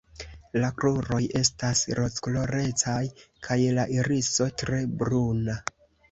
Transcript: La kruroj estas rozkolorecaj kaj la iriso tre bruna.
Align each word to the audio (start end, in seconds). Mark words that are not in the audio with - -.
La 0.61 0.67
kruroj 0.77 1.17
estas 1.39 1.81
rozkolorecaj 1.99 3.01
kaj 3.47 3.57
la 3.79 3.83
iriso 3.97 4.47
tre 4.63 4.79
bruna. 5.03 5.59